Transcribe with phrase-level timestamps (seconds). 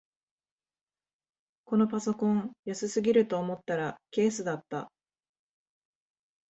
[1.63, 4.91] このパソコン安すぎると思ったらケースだった